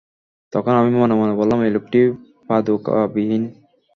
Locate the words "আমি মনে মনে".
0.75-1.33